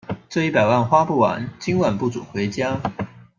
[0.29, 2.75] 這一百萬花不完，今晚不准回家